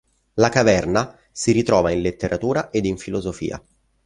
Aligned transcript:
La 0.33 0.49
caverna 0.49 1.15
si 1.31 1.51
ritrova 1.51 1.91
in 1.91 2.01
letteratura 2.01 2.71
ed 2.71 2.85
in 2.85 2.97
filosofia. 2.97 3.63